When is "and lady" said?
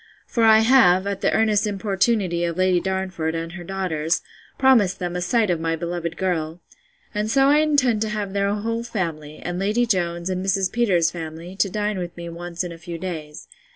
9.37-9.85